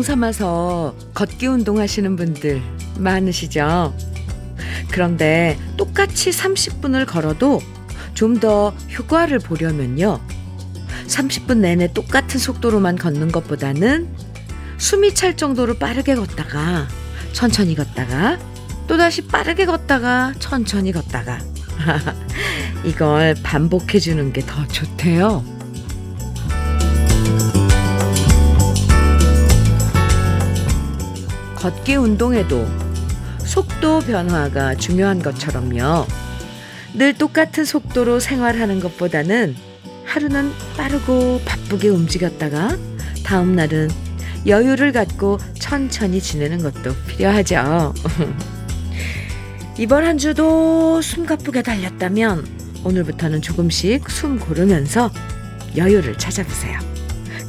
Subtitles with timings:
[0.00, 2.62] 운동 삼아서 걷기 운동 하시는 분들
[2.96, 3.94] 많으시죠?
[4.90, 7.60] 그런데 똑같이 30분을 걸어도
[8.14, 10.18] 좀 더 효과를 보려면요.
[11.06, 14.08] 30분 내내 똑같은 속도로만 걷는 것보다는
[14.78, 16.88] 숨이 찰 정도로 빠르게 걷다가
[17.34, 18.38] 천천히 걷다가
[18.86, 21.38] 또다시 빠르게 걷다가 천천히 걷다가
[22.86, 25.59] 이걸 반복해 주는 게 더 좋대요.
[31.60, 32.66] 걷기 운동에도
[33.40, 36.06] 속도 변화가 중요한 것처럼요.
[36.94, 39.54] 늘 똑같은 속도로 생활하는 것보다는
[40.06, 42.78] 하루는 빠르고 바쁘게 움직였다가
[43.24, 43.90] 다음 날은
[44.46, 47.92] 여유를 갖고 천천히 지내는 것도 필요하죠.
[49.76, 52.46] 이번 한 주도 숨가쁘게 달렸다면
[52.84, 55.10] 오늘부터는 조금씩 숨 고르면서
[55.76, 56.78] 여유를 찾아보세요.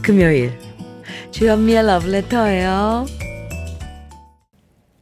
[0.01, 0.59] 금요일
[1.31, 3.20] 주현미의 러브레터예요.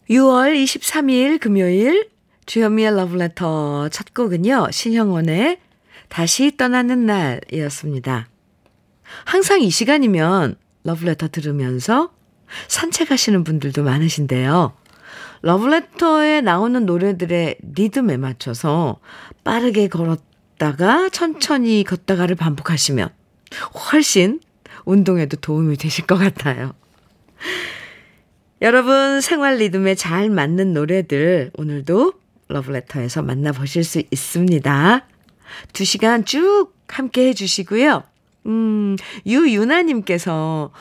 [0.09, 2.09] 6월 23일 금요일
[2.47, 4.69] 주현미의 러브레터 첫 곡은요.
[4.71, 5.59] 신형원의
[6.07, 8.27] 다시 떠나는 날이었습니다.
[9.25, 12.11] 항상 이 시간이면 러브레터 들으면서
[12.69, 14.73] 산책하시는 분들도 많으신데요.
[15.43, 18.99] 러브레터에 나오는 노래들의 리듬에 맞춰서
[19.43, 23.09] 빠르게 걸었다가 천천히 걷다가를 반복하시면
[23.91, 24.39] 훨씬
[24.85, 26.73] 운동에도 도움이 되실 것 같아요.
[28.61, 32.13] 여러분 생활 리듬에 잘 맞는 노래들 오늘도
[32.49, 35.05] 러브레터에서 만나보실 수 있습니다.
[35.71, 38.03] 두 시간 쭉 함께 해주시고요.
[38.47, 40.71] 음, 유유나님께서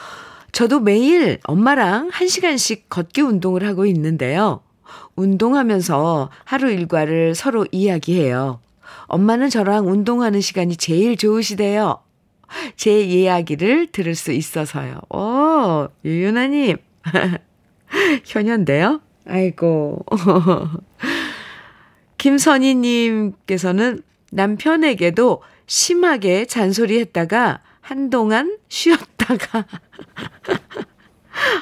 [0.51, 4.61] 저도 매일 엄마랑 한 시간씩 걷기 운동을 하고 있는데요.
[5.15, 8.61] 운동하면서 하루 일과를 서로 이야기해요.
[9.07, 12.01] 엄마는 저랑 운동하는 시간이 제일 좋으시대요.
[12.77, 15.01] 제 이야기를 들을 수 있어서요.
[15.11, 16.79] 오, 유유나님.
[18.25, 19.01] 현현데요?
[19.27, 20.05] 아이고.
[22.19, 29.65] 김선희님께서는 남편에게도 심하게 잔소리 했다가 한동안 쉬었다가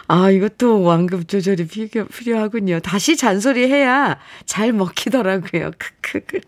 [0.09, 2.81] 아, 이것도 완급 조절이 필요, 필요하군요.
[2.81, 5.73] 다시 잔소리 해야 잘 먹히더라고요.
[5.77, 6.41] 크크.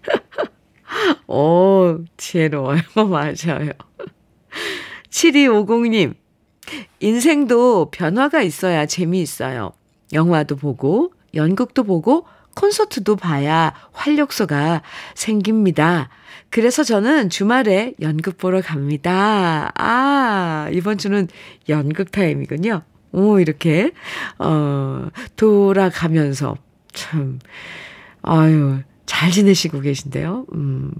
[1.27, 2.81] 오, 지혜로워요.
[3.11, 3.72] 맞아요.
[5.11, 6.15] 7250님,
[7.01, 9.73] 인생도 변화가 있어야 재미있어요.
[10.12, 14.83] 영화도 보고, 연극도 보고, 콘서트도 봐야 활력소가
[15.15, 16.09] 생깁니다.
[16.51, 19.71] 그래서 저는 주말에 연극 보러 갑니다.
[19.77, 21.29] 아, 이번 주는
[21.69, 22.83] 연극 타임이군요.
[23.12, 23.93] 오, 이렇게,
[24.39, 26.56] 어, 돌아가면서
[26.93, 27.39] 참,
[28.23, 30.47] 아유, 잘 지내시고 계신데요.
[30.55, 30.91] 음,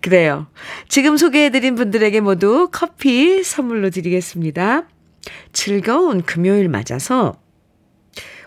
[0.00, 0.46] 그래요.
[0.88, 4.88] 지금 소개해드린 분들에게 모두 커피 선물로 드리겠습니다.
[5.52, 7.40] 즐거운 금요일 맞아서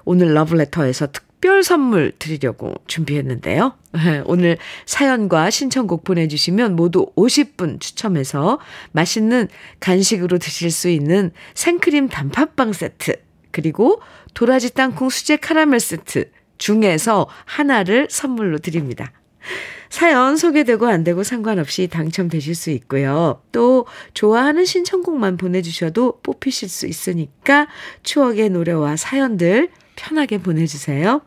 [0.04, 3.78] 오늘 러브레터에서 특별 선물 드리려고 준비했는데요.
[4.26, 8.60] 오늘 사연과 신청곡 보내주시면 모두 50분 추첨해서
[8.92, 9.48] 맛있는
[9.80, 13.16] 간식으로 드실 수 있는 생크림 단팥빵 세트,
[13.52, 14.02] 그리고
[14.34, 19.12] 도라지 땅콩 수제 카라멜 세트 중에서 하나를 선물로 드립니다.
[19.92, 23.42] 사연 소개되고 안 되고 상관없이 당첨되실 수 있고요.
[23.52, 27.68] 또 좋아하는 신청곡만 보내주셔도 뽑히실 수 있으니까
[28.02, 31.22] 추억의 노래와 사연들 편하게 보내주세요.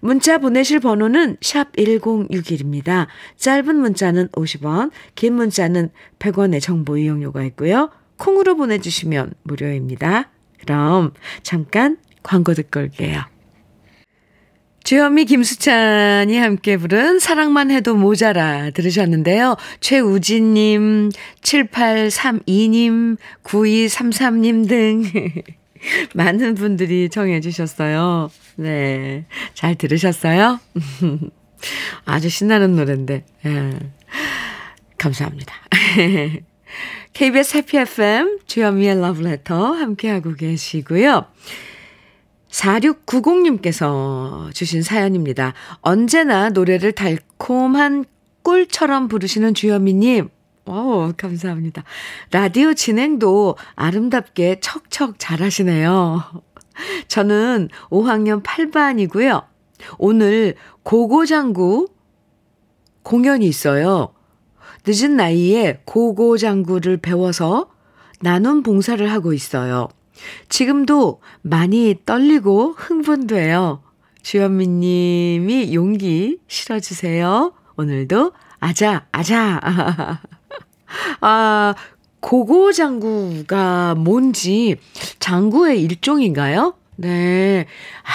[0.00, 3.06] 문자 보내실 번호는 샵 1061입니다.
[3.36, 7.90] 짧은 문자는 50원, 긴 문자는 100원의 정보 이용료가 있고요.
[8.16, 10.30] 콩으로 보내주시면 무료입니다.
[10.60, 11.12] 그럼
[11.44, 13.35] 잠깐 광고 듣고 올게요.
[14.86, 19.56] 주현미 김수찬이 함께 부른 사랑만 해도 모자라 들으셨는데요.
[19.80, 21.10] 최우진님,
[21.40, 25.02] 7832님, 9233님 등
[26.14, 28.30] 많은 분들이 청해 주셨어요.
[28.54, 29.24] 네.
[29.54, 30.60] 잘 들으셨어요?
[32.06, 33.24] 아주 신나는 노래인데.
[33.44, 33.72] 예.
[34.98, 35.52] 감사합니다.
[37.12, 41.26] KBS 해피 FM 주현미의 러브레터 함께하고 계시고요.
[42.56, 45.52] 4690님께서 주신 사연입니다.
[45.80, 48.04] 언제나 노래를 달콤한
[48.42, 50.28] 꿀처럼 부르시는 주현미님.
[50.66, 51.84] 오, 감사합니다.
[52.32, 56.22] 라디오 진행도 아름답게 척척 잘하시네요.
[57.08, 59.44] 저는 5학년 8반이고요.
[59.98, 61.88] 오늘 고고장구
[63.02, 64.12] 공연이 있어요.
[64.86, 67.70] 늦은 나이에 고고장구를 배워서
[68.20, 69.88] 나눔 봉사를 하고 있어요.
[70.48, 73.82] 지금도 많이 떨리고 흥분돼요.
[74.22, 77.52] 주현미 님이 용기 실어주세요.
[77.76, 79.60] 오늘도 아자, 아자.
[81.20, 81.74] 아,
[82.20, 84.76] 고고 장구가 뭔지
[85.20, 86.74] 장구의 일종인가요?
[86.96, 87.66] 네.
[88.02, 88.10] 아,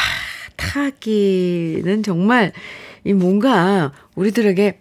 [0.57, 2.51] 타기는 정말
[3.03, 4.79] 이 뭔가 우리들에게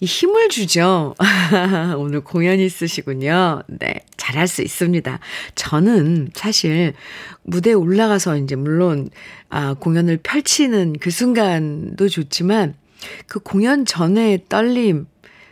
[0.00, 1.14] 이 힘을 주죠.
[1.98, 3.62] 오늘 공연 있으시군요.
[3.68, 4.00] 네.
[4.16, 5.18] 잘할 수 있습니다.
[5.54, 6.94] 저는 사실
[7.42, 9.10] 무대에 올라가서 이제 물론
[9.50, 12.74] 아, 공연을 펼치는 그 순간도 좋지만
[13.26, 15.06] 그 공연 전에 떨림,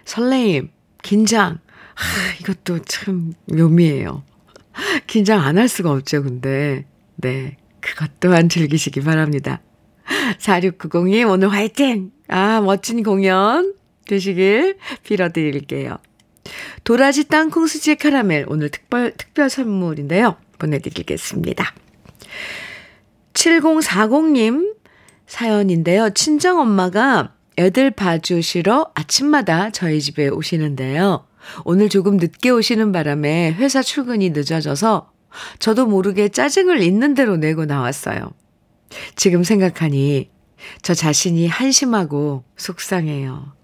[0.06, 0.70] 설레임,
[1.02, 1.58] 긴장,
[1.94, 4.22] 아, 이것도 참 묘미예요.
[5.06, 6.86] 긴장 안 할 수가 없죠, 근데.
[7.16, 7.56] 네.
[7.80, 9.60] 그것 또한 즐기시기 바랍니다.
[10.38, 12.12] 4690님, 오늘 화이팅!
[12.28, 13.74] 아, 멋진 공연
[14.08, 15.98] 되시길 빌어드릴게요.
[16.82, 20.36] 도라지 땅콩 수제 카라멜, 오늘 특별, 특별 선물인데요.
[20.58, 21.74] 보내드리겠습니다.
[23.34, 24.74] 7040님
[25.26, 26.10] 사연인데요.
[26.10, 31.26] 친정엄마가 애들 봐주시러 아침마다 저희 집에 오시는데요.
[31.64, 35.12] 오늘 조금 늦게 오시는 바람에 회사 출근이 늦어져서
[35.58, 38.32] 저도 모르게 짜증을 있는 대로 내고 나왔어요.
[39.16, 40.30] 지금 생각하니
[40.82, 43.57] 저 자신이 한심하고 속상해요.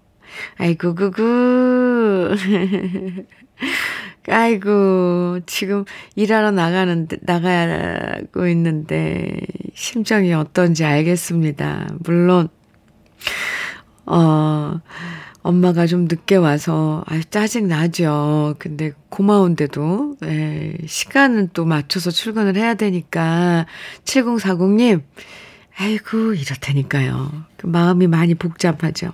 [0.57, 2.35] 아이고, 구구.
[4.27, 5.85] 아이고, 지금
[6.15, 9.39] 일하러 나가는데, 나가고 있는데,
[9.73, 11.89] 심정이 어떤지 알겠습니다.
[11.99, 12.49] 물론,
[14.05, 14.79] 어,
[15.41, 18.55] 엄마가 좀 늦게 와서, 아 짜증 나죠.
[18.57, 23.67] 근데 고마운데도, 예, 시간은 또 맞춰서 출근을 해야 되니까,
[24.05, 25.03] 7040님,
[25.77, 27.31] 아이고, 이렇다니까요.
[27.57, 29.13] 그 마음이 많이 복잡하죠.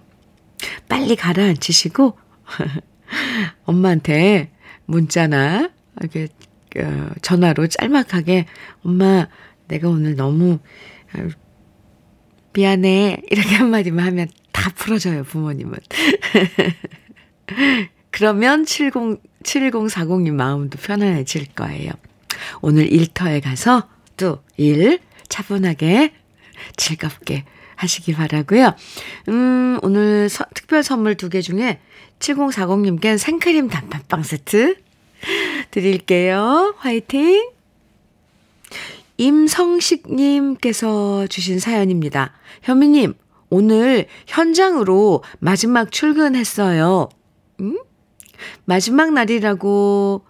[0.88, 2.18] 빨리 가라앉히시고,
[3.66, 4.52] 엄마한테
[4.86, 5.70] 문자나,
[6.02, 6.28] 이렇게,
[6.78, 8.46] 어, 전화로 짤막하게,
[8.84, 9.28] 엄마,
[9.68, 10.60] 내가 오늘 너무,
[11.16, 11.28] 어,
[12.54, 13.22] 미안해.
[13.30, 15.78] 이렇게 한마디만 하면 다 풀어져요, 부모님은.
[18.12, 18.94] 그러면 70,
[19.44, 21.92] 7040님 마음도 편안해질 거예요.
[22.62, 23.88] 오늘 일터에 가서
[24.18, 25.00] 또 일
[25.30, 26.14] 차분하게
[26.76, 27.46] 즐겁게
[27.82, 28.74] 하시기 바라고요.
[29.30, 31.80] 음, 오늘 서, 특별 선물 두 개 중에
[32.20, 34.76] 7040님께 생크림 단팥빵 세트
[35.72, 36.76] 드릴게요.
[36.78, 37.50] 화이팅!
[40.02, 42.34] 임성식님께서 주신 사연입니다.
[42.64, 43.14] 현미님,
[43.50, 47.10] 오늘 현장으로 마지막 출근했어요.
[47.60, 47.80] 음?
[48.66, 50.26] 마지막 날이라고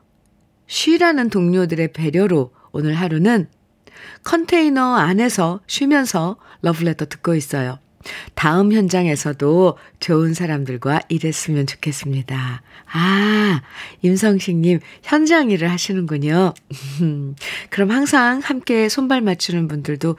[0.67, 3.47] 쉬라는 동료들의 배려로 오늘 하루는
[4.23, 7.79] 컨테이너 안에서 쉬면서 러브레터 듣고 있어요.
[8.33, 12.61] 다음 현장에서도 좋은 사람들과 일했으면 좋겠습니다.
[12.93, 13.61] 아,
[14.01, 16.53] 임성식님, 현장 일을 하시는군요.
[17.69, 20.17] 그럼 항상 함께 손발 맞추는 분들도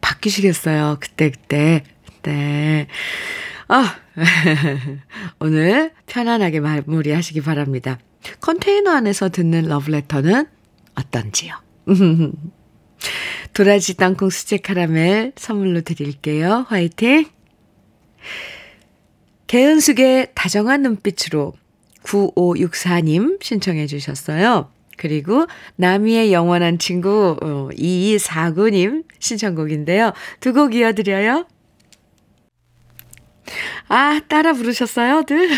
[0.00, 0.96] 바뀌시겠어요.
[1.00, 1.84] 그때그때.
[2.22, 2.86] 네.
[3.68, 3.96] 아,
[5.38, 7.98] 오늘 편안하게 마무리 하시기 바랍니다.
[8.40, 10.46] 컨테이너 안에서 듣는 러브레터는
[10.96, 11.54] 어떤지요?
[13.52, 16.66] 도라지 땅콩 수제 카라멜 선물로 드릴게요.
[16.68, 17.26] 화이팅!
[19.46, 21.54] 개은숙의 다정한 눈빛으로
[22.04, 24.70] 9564님 신청해 주셨어요.
[24.96, 30.12] 그리고 나미의 영원한 친구 2249님 신청곡인데요.
[30.40, 31.46] 두 곡 이어드려요.
[33.88, 35.50] 아, 따라 부르셨어요, 들?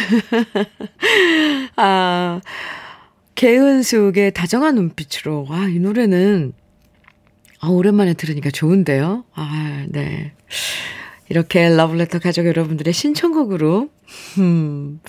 [1.76, 2.40] 아,
[3.34, 5.46] 개은숙의 다정한 눈빛으로.
[5.50, 6.54] 아, 이 노래는
[7.62, 9.24] 아, 오랜만에 들으니까 좋은데요?
[9.34, 10.32] 아, 네.
[11.28, 13.88] 이렇게 러블레터 가족 여러분들의 신청곡으로,
[14.38, 15.00] 음,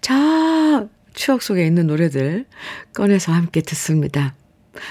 [0.00, 2.46] 자, 추억 속에 있는 노래들
[2.94, 4.36] 꺼내서 함께 듣습니다.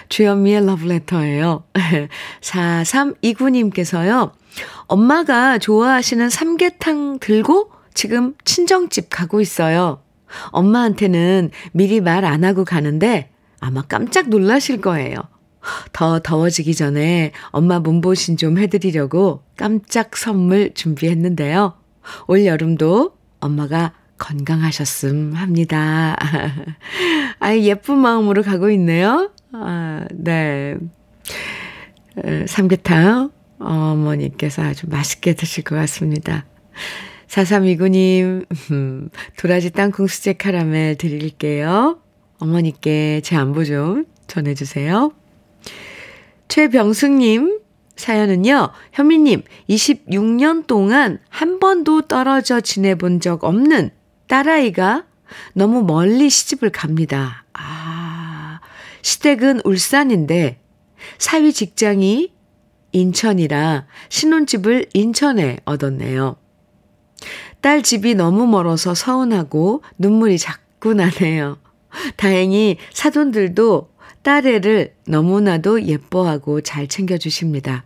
[0.09, 1.63] 주현미의 러브레터예요.
[2.41, 4.33] 4329님께서요.
[4.87, 10.01] 엄마가 좋아하시는 삼계탕 들고 지금 친정집 가고 있어요.
[10.51, 13.29] 엄마한테는 미리 말 안 하고 가는데
[13.61, 15.15] 아마 깜짝 놀라실 거예요.
[15.91, 21.73] 더 더워지기 전에 엄마 몸보신 좀 해드리려고 깜짝 선물 준비했는데요.
[22.27, 26.15] 올 여름도 엄마가 건강하셨음 합니다.
[27.39, 29.31] 아, 예쁜 마음으로 가고 있네요.
[29.51, 30.77] 아, 네.
[32.47, 36.45] 삼계탕 어머니께서 아주 맛있게 드실 것 같습니다.
[37.27, 41.99] 4329님, 음, 도라지 땅콩 수제 카라멜 드릴게요.
[42.39, 45.11] 어머니께 제 안부 좀 전해주세요.
[46.55, 47.59] 최병숙님
[47.97, 53.89] 사연은요, 현미님, 26년 동안 한 번도 떨어져 지내본 적 없는
[54.27, 55.03] 딸아이가
[55.51, 57.43] 너무 멀리 시집을 갑니다.
[57.51, 58.61] 아,
[59.01, 60.61] 시댁은 울산인데,
[61.17, 62.31] 사위 직장이
[62.93, 66.37] 인천이라 신혼집을 인천에 얻었네요.
[67.59, 71.57] 딸 집이 너무 멀어서 서운하고 눈물이 자꾸 나네요.
[72.15, 73.94] 다행히 사돈들도
[74.25, 77.83] 딸애를 너무나도 예뻐하고 잘 챙겨주십니다.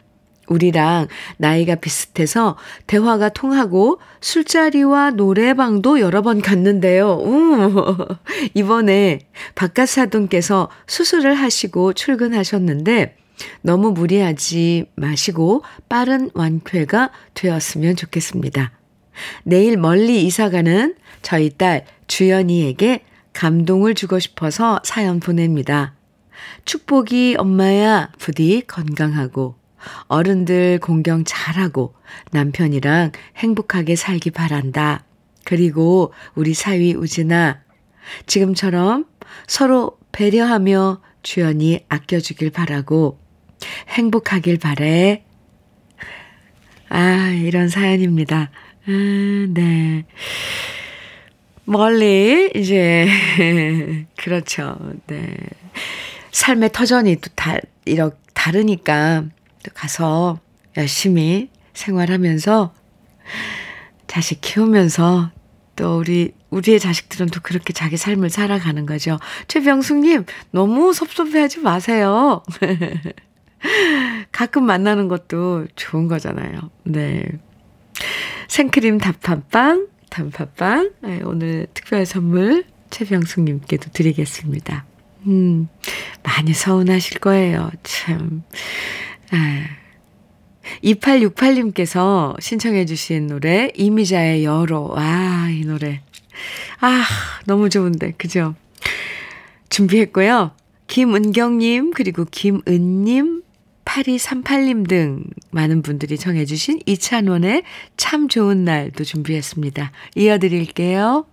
[0.48, 2.56] 우리랑 나이가 비슷해서
[2.88, 7.20] 대화가 통하고 술자리와 노래방도 여러 번 갔는데요.
[7.22, 8.08] 우,
[8.56, 9.20] 이번에
[9.54, 13.18] 바깥 사돈께서 수술을 하시고 출근하셨는데
[13.62, 18.72] 너무 무리하지 마시고 빠른 완쾌가 되었으면 좋겠습니다.
[19.44, 23.04] 내일 멀리 이사가는 저희 딸 주연이에게
[23.34, 25.99] 감동을 주고 싶어서 사연 보냅니다.
[26.66, 29.56] 축복이 엄마야 부디 건강하고
[30.08, 31.96] 어른들 공경 잘하고
[32.32, 35.06] 남편이랑 행복하게 살기 바란다.
[35.46, 37.62] 그리고 우리 사위 우진아
[38.28, 39.06] 지금처럼
[39.48, 43.20] 서로 배려하며 주연이 아껴주길 바라고
[43.90, 45.24] 행복하길 바래.
[46.90, 48.52] 아, 이런 사연입니다.
[48.88, 50.06] 아, 네.
[51.66, 53.08] 멀리, 이제,
[54.18, 54.78] 그렇죠.
[55.06, 55.36] 네.
[56.32, 59.24] 삶의 터전이 또 다, 이렇게 다르니까
[59.64, 60.40] 또 가서
[60.78, 62.74] 열심히 생활하면서
[64.08, 65.32] 자식 키우면서
[65.76, 69.18] 또 우리, 우리의 자식들은 또 그렇게 자기 삶을 살아가는 거죠.
[69.48, 72.44] 최병숙님, 너무 섭섭해 하지 마세요.
[74.32, 76.70] 가끔 만나는 것도 좋은 거잖아요.
[76.84, 77.26] 네.
[78.48, 80.92] 생크림 단팥빵, 단팥빵.
[81.02, 84.86] 네, 오늘 특별 선물 최병숙님께도 드리겠습니다.
[85.28, 85.68] 음,
[86.24, 87.72] 많이 서운하실 거예요.
[87.84, 88.44] 참.
[89.32, 89.66] 아.
[90.84, 94.94] 2868님께서 신청해 주신 노래, 이미자의 여로.
[94.96, 96.02] 아, 이 노래.
[96.80, 97.04] 아,
[97.46, 98.56] 너무 좋은데, 그죠?
[99.70, 100.52] 준비했고요.
[100.88, 103.44] 김은경님, 그리고 김은님,
[103.86, 107.64] 8238님 등 많은 분들이 청해주신 이찬원의
[107.98, 109.92] 참 좋은 날도 준비했습니다.
[110.16, 111.26] 이어드릴게요.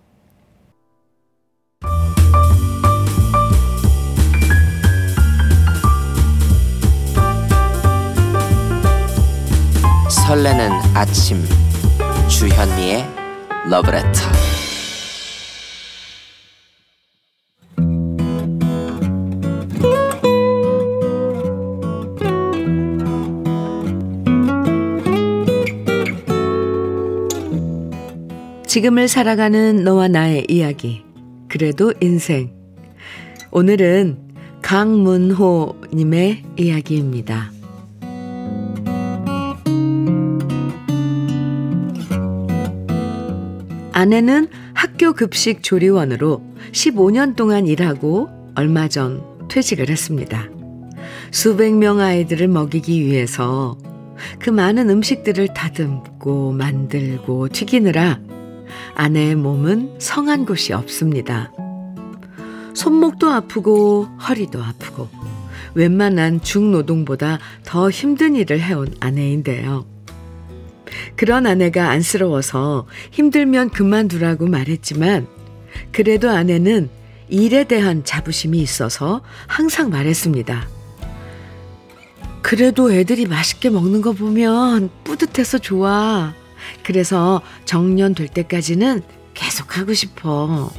[10.27, 11.37] 설레는 아침
[12.27, 13.05] 주현미의
[13.69, 14.19] 러브레터
[28.65, 31.03] 지금을 살아가는 너와 나의 이야기.
[31.47, 32.51] 그래도 인생.
[33.51, 34.17] 오늘은
[34.61, 37.56] 강문호님의 이야기입니다.
[43.97, 50.49] 아내는 학교 급식 조리원으로 15년 동안 일하고 얼마 전 퇴직을 했습니다.
[51.31, 53.75] 수백 명 아이들을 먹이기 위해서
[54.37, 58.19] 그 많은 음식들을 다듬고 만들고 튀기느라
[58.93, 61.51] 아내의 몸은 성한 곳이 없습니다.
[62.75, 65.09] 손목도 아프고 허리도 아프고
[65.73, 69.96] 웬만한 중노동보다 더 힘든 일을 해온 아내인데요.
[71.15, 75.27] 그런 아내가 안쓰러워서 힘들면 그만두라고 말했지만
[75.91, 76.89] 그래도 아내는
[77.29, 80.67] 일에 대한 자부심이 있어서 항상 말했습니다.
[82.41, 86.33] 그래도 애들이 맛있게 먹는 거 보면 뿌듯해서 좋아.
[86.83, 89.01] 그래서 정년 될 때까지는
[89.33, 90.71] 계속 하고 싶어.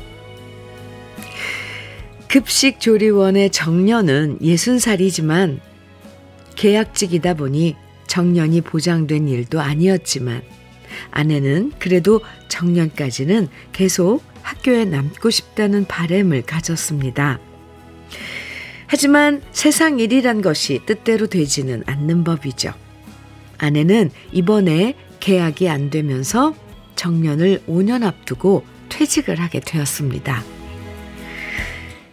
[2.28, 5.60] 급식 조리원의 정년은 60살이지만
[6.56, 7.76] 계약직이다 보니
[8.08, 10.42] 정년이 보장된 일도 아니었지만
[11.12, 17.38] 아내는 그래도 정년까지는 계속 학교에 남고 싶다는 바램을 가졌습니다.
[18.86, 22.72] 하지만 세상 일이란 것이 뜻대로 되지는 않는 법이죠.
[23.58, 26.54] 아내는 이번에 계약이 안 되면서
[26.96, 30.42] 정년을 5년 앞두고 퇴직을 하게 되었습니다.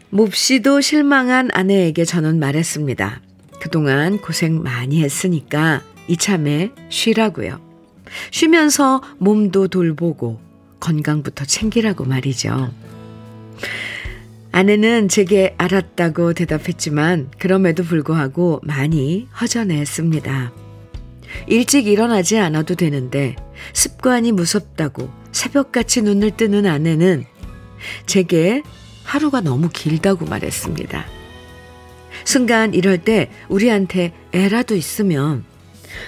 [0.10, 3.22] 몹시도 실망한 아내에게 저는 말했습니다.
[3.66, 7.60] 그동안 고생 많이 했으니까 이참에 쉬라고요.
[8.30, 10.40] 쉬면서 몸도 돌보고
[10.80, 12.72] 건강부터 챙기라고 말이죠.
[14.52, 20.52] 아내는 제게 알았다고 대답했지만 그럼에도 불구하고 많이 허전했습니다.
[21.48, 23.36] 일찍 일어나지 않아도 되는데
[23.74, 27.26] 습관이 무섭다고 새벽같이 눈을 뜨는 아내는
[28.06, 28.62] 제게
[29.04, 31.15] 하루가 너무 길다고 말했습니다.
[32.25, 35.46] 순간 이럴 때 우리한테 애라도 있으면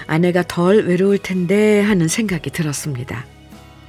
[0.06, 3.24] 아내가 덜 외로울 텐데 하는 생각이 들었습니다.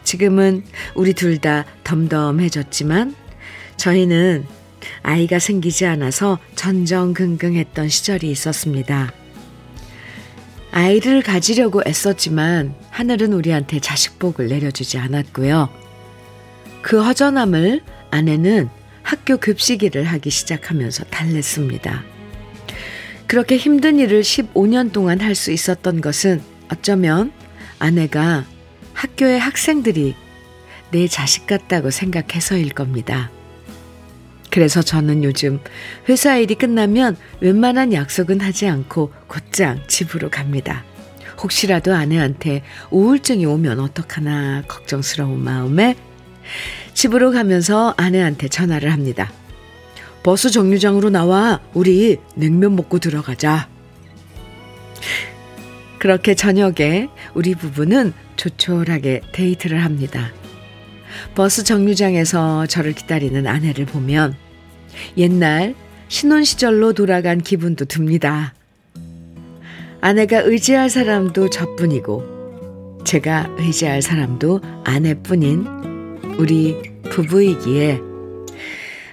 [0.04, 0.64] 지금은
[0.96, 3.16] 우리 둘 다 덤덤해졌지만
[3.78, 4.46] 저희는
[5.04, 9.12] 아이가 생기지 않아서 전전긍긍했던 시절이 있었습니다.
[10.72, 15.70] 아이를 가지려고 애썼지만 하늘은 우리한테 자식복을 내려주지 않았고요.
[16.82, 17.82] 그 허전함을
[18.12, 18.70] 아내는
[19.04, 22.04] 학교 급식일을 하기 시작하면서 달랬습니다.
[23.30, 26.42] 그렇게 힘든 일을 15년 동안 할 수 있었던 것은
[26.74, 27.32] 어쩌면
[27.78, 28.44] 아내가
[28.96, 30.16] 학교의 학생들이
[30.90, 33.30] 내 자식 같다고 생각해서일 겁니다.
[34.50, 35.60] 그래서 저는 요즘
[36.10, 40.84] 회사 일이 끝나면 웬만한 약속은 하지 않고 곧장 집으로 갑니다.
[41.44, 45.96] 혹시라도 아내한테 우울증이 오면 어떡하나 걱정스러운 마음에
[46.96, 49.32] 집으로 가면서 아내한테 전화를 합니다.
[50.24, 53.70] 버스 정류장으로 나와 우리 냉면 먹고 들어가자.
[55.98, 60.32] 그렇게 저녁에 우리 부부는 조촐하게 데이트를 합니다.
[61.36, 64.36] 버스 정류장에서 저를 기다리는 아내를 보면
[65.18, 65.76] 옛날
[66.08, 68.54] 신혼 시절로 돌아간 기분도 듭니다.
[70.02, 75.66] 아내가 의지할 사람도 저뿐이고 제가 의지할 사람도 아내뿐인
[76.38, 78.09] 우리 부부이기에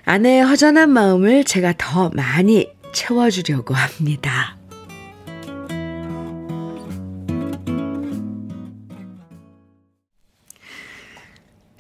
[0.09, 4.57] 아내의 허전한 마음을 제가 더 많이 채워주려고 합니다.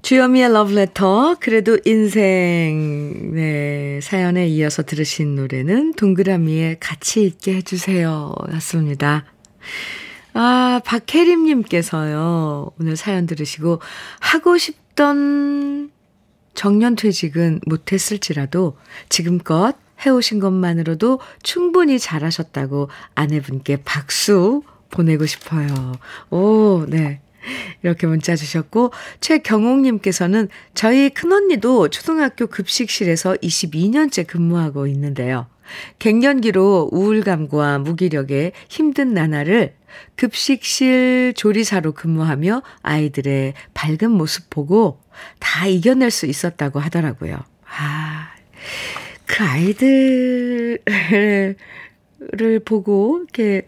[0.03, 8.35] 주여미의 러브레터, 그래도 인생, 네, 사연에 이어서 들으신 노래는 동그라미에 같이 있게 해주세요.
[8.55, 9.25] 였습니다.
[10.33, 13.81] 아, 박혜림님께서요, 오늘 사연 들으시고,
[14.21, 15.91] 하고 싶던
[16.67, 18.77] 정년퇴직은 못했을지라도
[19.09, 25.69] 지금껏 해오신 것만으로도 충분히 잘하셨다고 아내분께 박수 보내고 싶어요.
[26.31, 27.21] 오, 네.
[27.85, 35.47] 이렇게 문자 주셨고, 최경옥님께서는 저희 큰언니도 초등학교 급식실에서 22년째 근무하고 있는데요.
[36.01, 39.75] 갱년기로 우울감과 무기력에 힘든 나날을
[40.17, 45.01] 급식실 조리사로 근무하며 아이들의 밝은 모습 보고
[45.39, 47.39] 다 이겨낼 수 있었다고 하더라고요.
[47.79, 48.31] 아,
[49.27, 50.79] 그 아이들을
[52.65, 53.65] 보고 이렇게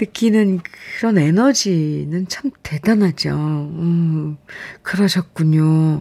[0.00, 0.60] 느끼는
[0.98, 3.30] 그런 에너지는 참 대단하죠.
[3.30, 4.38] 음,
[4.82, 6.00] 그러셨군요.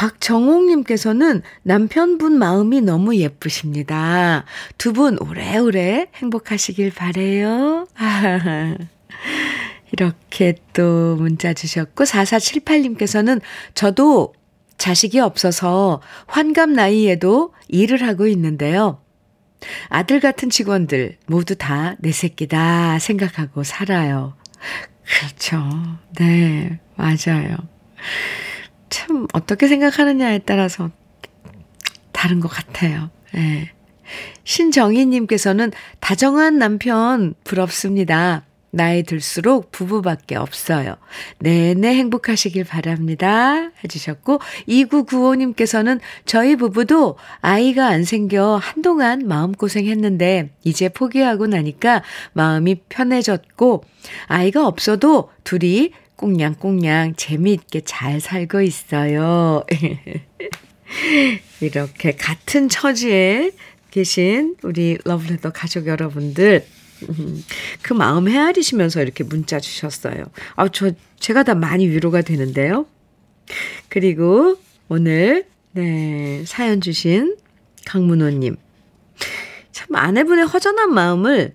[0.00, 4.46] 박정옥님께서는 남편분 마음이 너무 예쁘십니다.
[4.78, 7.86] 두 분 오래오래 행복하시길 바래요.
[9.92, 13.42] 이렇게 또 문자 주셨고 4478님께서는
[13.74, 14.32] 저도
[14.78, 19.02] 자식이 없어서 환갑 나이에도 일을 하고 있는데요.
[19.90, 24.34] 아들 같은 직원들 모두 다 내 새끼다 생각하고 살아요.
[25.04, 25.62] 그렇죠.
[26.18, 27.56] 네, 맞아요.
[28.90, 30.90] 참, 어떻게 생각하느냐에 따라서
[32.12, 33.10] 다른 것 같아요.
[33.32, 33.70] 네.
[34.44, 38.44] 신정희님께서는 다정한 남편 부럽습니다.
[38.72, 40.94] 나이 들수록 부부밖에 없어요.
[41.38, 43.70] 내내 행복하시길 바랍니다.
[43.82, 53.84] 해주셨고, 2995님께서는 저희 부부도 아이가 안 생겨 한동안 마음고생 했는데, 이제 포기하고 나니까 마음이 편해졌고,
[54.26, 59.64] 아이가 없어도 둘이 꽁냥꽁냥 재미있게 잘 살고 있어요.
[61.62, 63.52] 이렇게 같은 처지에
[63.90, 66.66] 계신 우리 러브레터 가족 여러분들,
[67.80, 70.26] 그 마음 헤아리시면서 이렇게 문자 주셨어요.
[70.56, 72.84] 아, 저, 제가 다 많이 위로가 되는데요.
[73.88, 77.36] 그리고 오늘, 네, 사연 주신
[77.86, 78.56] 강문호 님.
[79.72, 81.54] 참 아내분의 허전한 마음을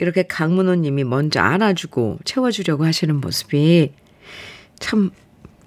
[0.00, 3.92] 이렇게 강문호님이 먼저 알아주고 채워주려고 하시는 모습이
[4.78, 5.10] 참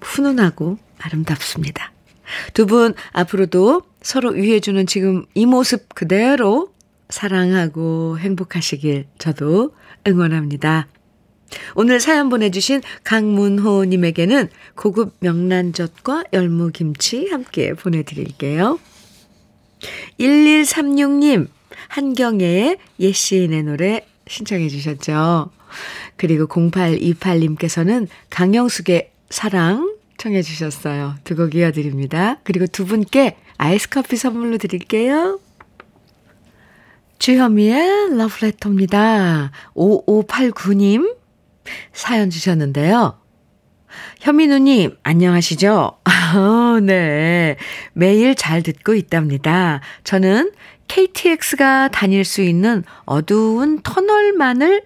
[0.00, 1.92] 훈훈하고 아름답습니다.
[2.54, 6.72] 두 분 앞으로도 서로 위해주는 지금 이 모습 그대로
[7.08, 9.74] 사랑하고 행복하시길 저도
[10.06, 10.88] 응원합니다.
[11.74, 18.78] 오늘 사연 보내주신 강문호님에게는 고급 명란젓과 열무김치 함께 보내드릴게요.
[20.18, 21.48] 1136님,
[21.88, 25.50] 한경애의 예시인의 노래 신청해 주셨죠.
[26.16, 31.14] 그리고 0828님께서는 강영숙의 사랑 청해 주셨어요.
[31.24, 32.38] 두 곡 이어드립니다.
[32.44, 35.40] 그리고 두 분께 아이스 커피 선물로 드릴게요.
[37.18, 39.52] 주현미의 러브레터입니다.
[39.74, 41.16] 5589님
[41.92, 43.18] 사연 주셨는데요.
[44.20, 45.98] 현민우님, 안녕하시죠?
[46.04, 47.56] 아, 네.
[47.92, 49.80] 매일 잘 듣고 있답니다.
[50.04, 50.52] 저는
[50.88, 54.82] KTX가 다닐 수 있는 어두운 터널만을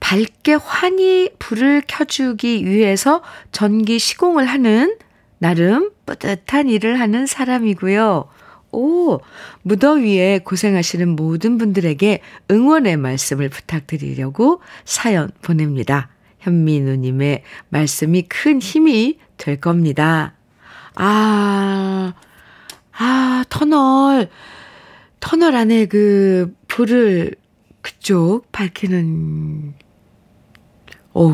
[0.00, 4.96] 밝게 환히 불을 켜주기 위해서 전기 시공을 하는
[5.38, 8.28] 나름 뿌듯한 일을 하는 사람이고요.
[8.72, 9.20] 오,
[9.62, 12.20] 무더위에 고생하시는 모든 분들에게
[12.50, 16.08] 응원의 말씀을 부탁드리려고 사연 보냅니다.
[16.40, 20.34] 현민우님의 말씀이 큰 힘이 될 겁니다.
[20.94, 22.14] 아,
[22.92, 24.28] 아, 터널,
[25.20, 27.34] 터널 안에 그 불을
[27.82, 29.74] 그쪽 밝히는,
[31.14, 31.32] 오,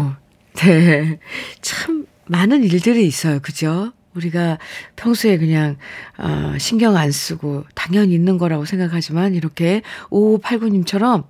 [0.55, 1.19] 네.
[1.61, 3.41] 참 많은 일들이 있어요.
[3.41, 3.93] 그죠?
[4.15, 4.59] 우리가
[4.97, 5.77] 평소에 그냥,
[6.19, 11.27] 어, 신경 안 쓰고 당연히 있는 거라고 생각하지만 이렇게 5589님처럼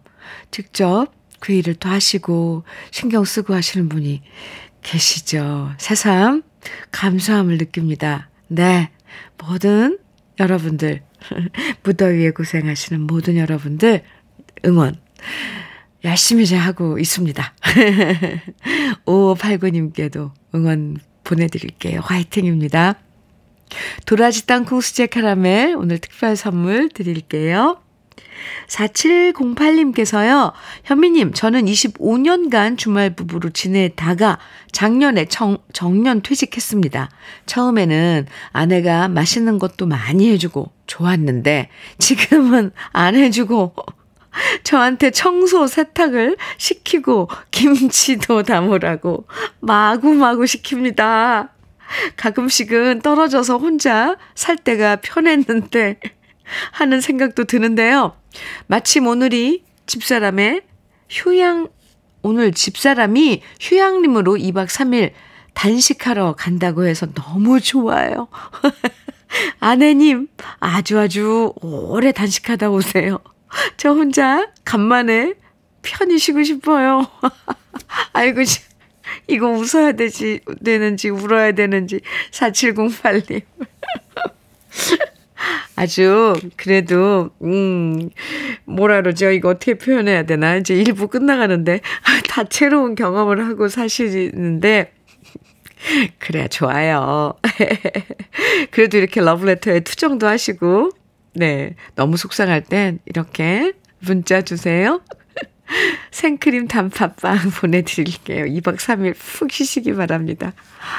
[0.51, 1.09] 직접
[1.41, 4.23] 그 일을 또 하시고 신경 쓰고 하시는 분이
[4.83, 5.73] 계시죠.
[5.79, 6.43] 새삼
[6.93, 8.31] 감사함을 느낍니다.
[8.49, 8.91] 네.
[9.39, 9.99] 모든
[10.39, 11.03] 여러분들,
[11.85, 14.03] 무더위에 고생하시는 모든 여러분들
[14.65, 14.97] 응원
[16.05, 17.55] 열심히 하고 있습니다.
[19.07, 22.01] 5589님께도 응원 보내드릴게요.
[22.01, 22.95] 화이팅입니다.
[24.07, 27.81] 도라지 땅콩 수제 카라멜 오늘 특별 선물 드릴게요.
[28.69, 30.53] 4708님께서요,
[30.85, 34.39] 현미님, 저는 25년간 주말 부부로 지내다가
[34.73, 37.11] 작년에 정, 정년 퇴직했습니다.
[37.47, 43.75] 처음에는 아내가 맛있는 것도 많이 해주고 좋았는데, 지금은 안 해주고,
[44.65, 49.27] 저한테 청소, 세탁을 시키고, 김치도 담으라고
[49.61, 51.51] 마구마구 시킵니다.
[52.17, 56.01] 가끔씩은 떨어져서 혼자 살 때가 편했는데,
[56.73, 58.17] 하는 생각도 드는데요.
[58.67, 60.63] 마침 오늘이 집사람의
[61.09, 61.69] 휴양,
[62.23, 65.13] 오늘 집사람이 휴양림으로 2박 3일
[65.55, 68.29] 단식하러 간다고 해서 너무 좋아요.
[69.61, 70.29] 아내님,
[70.61, 73.19] 아주 아주 오래 단식하다 오세요.
[73.77, 75.35] 저 혼자 간만에
[75.83, 77.07] 편히 쉬고 싶어요.
[78.13, 78.43] 아이고,
[79.29, 82.01] 이거 웃어야 되지, 되는지, 울어야 되는지,
[82.33, 83.43] 4708님.
[85.77, 88.11] 아주 그래도 음
[88.65, 89.31] 뭐라 그러죠?
[89.31, 90.57] 이거 어떻게 표현해야 되나?
[90.57, 91.81] 이제 일부 끝나가는데
[92.29, 94.93] 다채로운 경험을 하고 사시는데
[96.19, 97.35] 그래야 좋아요.
[98.71, 100.91] 그래도 이렇게 러브레터에 투정도 하시고
[101.35, 105.01] 네 너무 속상할 땐 이렇게 문자 주세요.
[106.17, 108.47] 생크림 단팥빵 보내드릴게요.
[108.47, 110.55] 2박 3일 푹 쉬시기 바랍니다.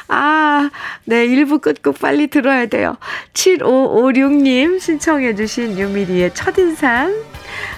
[0.07, 0.69] 아,
[1.05, 2.97] 네, 1부 끝곡 빨리 들어야 돼요.
[3.33, 7.23] 7556님 신청해주신 유미리의 첫인상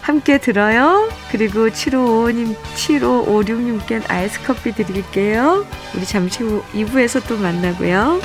[0.02, 1.10] 함께 들어요.
[1.32, 5.66] 그리고 755님, 7556님께 아이스 커피 드릴게요.
[5.96, 8.20] 우리 잠시 후 2부에서 또 만나고요.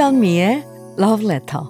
[0.00, 0.64] 주현미의
[0.98, 1.62] Love Letter.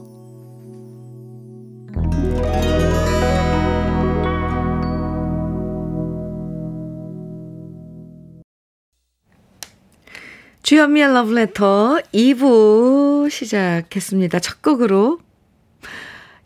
[10.62, 14.38] 주현미의 Love Letter 2부 시작했습니다.
[14.38, 15.18] 첫 곡으로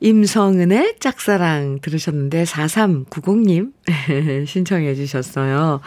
[0.05, 3.73] 임성은의 짝사랑 들으셨는데 4390님
[4.47, 5.81] 신청해 주셨어요.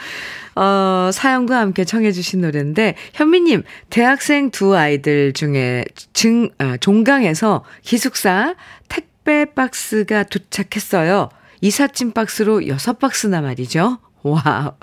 [0.56, 8.56] 어, 사연과 함께 청해 주신 노래인데 현미님 대학생 두 아이들 중에 증 아, 종강해서 기숙사
[8.88, 11.30] 택배 박스가 도착했어요.
[11.62, 14.00] 이삿짐 박스로 6박스나 말이죠.
[14.24, 14.74] 와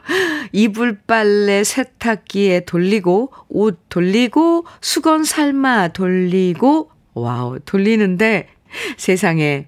[0.52, 8.53] 이불 빨래 세탁기에 돌리고 옷 돌리고 수건 삶아 돌리고 와우 돌리는데
[8.96, 9.66] 세상에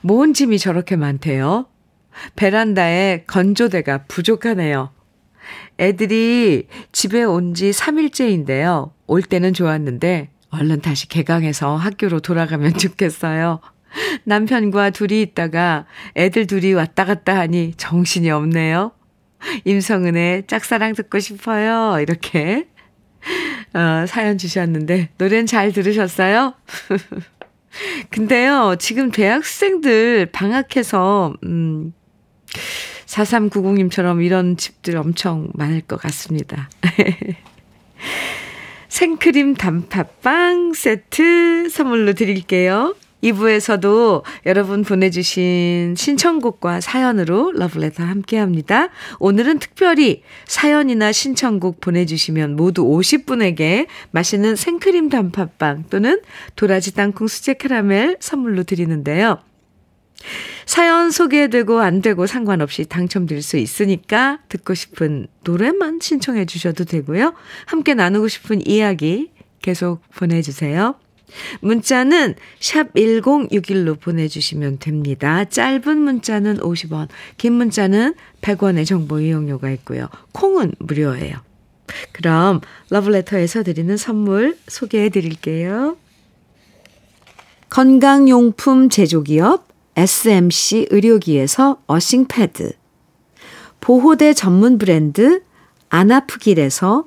[0.00, 1.66] 뭔 짐이 저렇게 많대요.
[2.36, 4.90] 베란다에 건조대가 부족하네요.
[5.78, 8.92] 애들이 집에 온 지 3일째인데요.
[9.06, 13.60] 올 때는 좋았는데 얼른 다시 개강해서 학교로 돌아가면 좋겠어요.
[14.24, 15.86] 남편과 둘이 있다가
[16.16, 18.92] 애들 둘이 왔다 갔다 하니 정신이 없네요.
[19.64, 22.00] 임성은의 짝사랑 듣고 싶어요.
[22.00, 22.66] 이렇게
[23.74, 26.54] 어, 사연 주셨는데 노래는 잘 들으셨어요?
[28.10, 31.92] 근데요, 지금 대학생들 방학해서, 음,
[33.06, 36.70] 4390님처럼 이런 집들 엄청 많을 것 같습니다.
[38.88, 42.94] 생크림 단팥빵 세트 선물로 드릴게요.
[43.24, 48.90] 2부에서도 여러분 보내주신 신청곡과 사연으로 러브레터 함께 합니다.
[49.18, 56.20] 오늘은 특별히 사연이나 신청곡 보내주시면 모두 50분에게 맛있는 생크림 단팥빵 또는
[56.56, 59.38] 도라지 땅콩 수제 카라멜 선물로 드리는데요.
[60.66, 67.34] 사연 소개되고 안 되고 상관없이 당첨될 수 있으니까 듣고 싶은 노래만 신청해 주셔도 되고요.
[67.66, 70.94] 함께 나누고 싶은 이야기 계속 보내주세요.
[71.60, 75.44] 문자는 샵 1061로 보내주시면 됩니다.
[75.44, 80.08] 짧은 문자는 50원, 긴 문자는 100원의 정보 이용료가 있고요.
[80.32, 81.36] 콩은 무료예요.
[82.12, 82.60] 그럼
[82.90, 85.96] 러브레터에서 드리는 선물 소개해 드릴게요.
[87.70, 92.72] 건강용품 제조기업 SMC 의료기에서 어싱패드
[93.80, 95.42] 보호대 전문 브랜드
[95.88, 97.06] 안아프길에서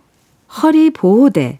[0.62, 1.60] 허리보호대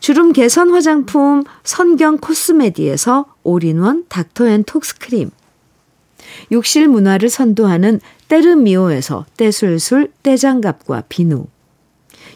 [0.00, 5.30] 주름 개선 화장품 선경 코스메디에서 올인원 닥터앤톡스크림,
[6.52, 11.46] 욕실 문화를 선도하는 때르미오에서 떼술술 떼장갑과 비누,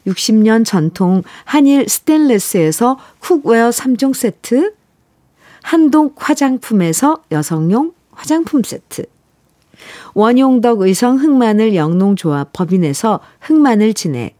[0.06, 4.74] 60년 전통 한일 스텐레스에서 쿡웨어 3종 세트,
[5.62, 9.04] 한동 화장품에서 여성용 화장품 세트,
[10.14, 14.39] 원용덕 의성 흑마늘 영농조합 법인에서 흑마늘 진액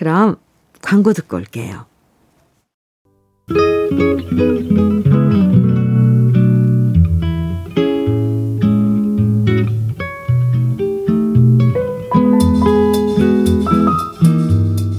[0.00, 0.36] 그럼
[0.80, 1.84] 광고 듣고 올게요.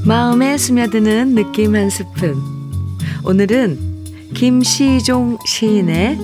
[0.06, 2.36] 마음에 스며드는 느낌 한 스푼.
[3.26, 3.80] 오늘은
[4.36, 6.20] 김시종 시인의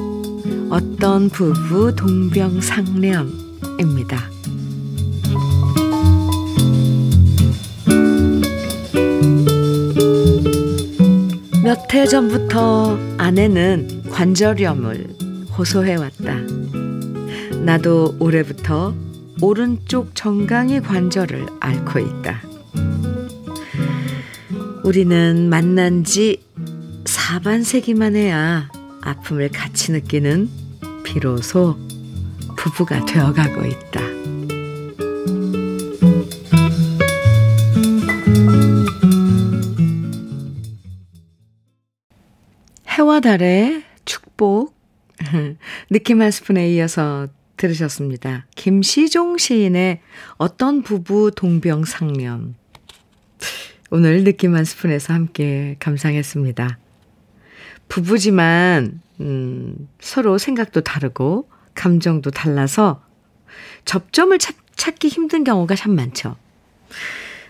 [0.70, 4.38] 어떤 부부 동병상련입니다.
[11.67, 15.15] 몇 해 전부터 아내는 관절염을
[15.58, 16.34] 호소해왔다.
[17.65, 18.95] 나도 올해부터
[19.41, 22.41] 오른쪽 정강이 관절을 앓고 있다.
[24.86, 26.41] 우리는 만난 지
[27.03, 28.69] 4반세기만 해야
[29.01, 30.49] 아픔을 같이 느끼는
[31.03, 31.77] 비로소
[32.56, 34.16] 부부가 되어가고 있다.
[43.08, 44.76] 해와 달의 축복
[45.89, 48.48] 느낌 한 스푼에 이어서 들으셨습니다.
[48.56, 50.02] 김시종 시인의
[50.36, 52.56] 어떤 부부 동병상련
[53.91, 56.78] 오늘 느낌 한 스푼에서 함께 감상했습니다.
[57.88, 63.02] 부부지만, 음, 서로 생각도 다르고, 감정도 달라서
[63.86, 66.36] 접점을 찾, 찾기 힘든 경우가 참 많죠.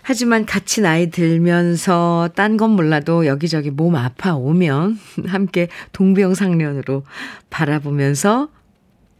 [0.08, 7.04] 하지만 같이 나이 들면서 딴 건 몰라도 여기저기 몸 아파 오면 함께 동병상련으로
[7.50, 8.48] 바라보면서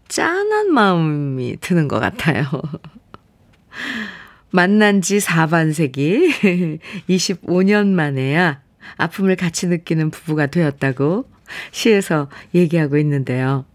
[0.08, 2.44] 짠한 마음이 드는 것 같아요.
[4.50, 8.62] 만난 지 4반세기 25년 만에야
[8.96, 11.28] 아픔을 같이 느끼는 부부가 되었다고
[11.70, 13.66] 시에서 얘기하고 있는데요.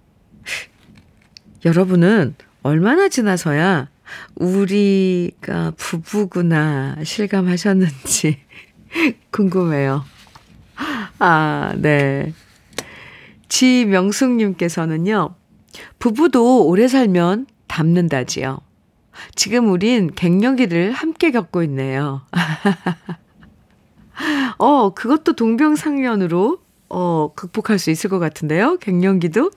[1.63, 3.92] 여러분은 얼마나 지나서야
[4.36, 8.39] 우리가 부부구나 실감하셨는지
[9.32, 10.04] 궁금해요.
[11.19, 12.34] 아, 네.
[13.47, 15.36] 지명숙님께서는요,
[15.99, 18.60] 부부도 오래 살면 닮는다지요.
[19.36, 22.21] 지금 우린 갱년기를 함께 겪고 있네요.
[24.58, 26.58] 어, 그것도 동병상련으로,
[26.89, 28.78] 어, 극복할 수 있을 것 같은데요?
[28.78, 29.52] 갱년기도?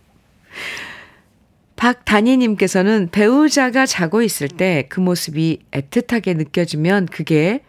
[1.77, 7.63] 박단희님께서는 배우자가 자고 있을 때 그 모습이 애틋하게 느껴지면 그게